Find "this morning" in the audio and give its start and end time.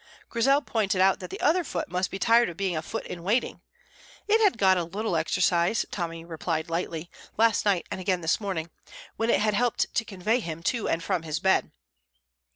8.21-8.71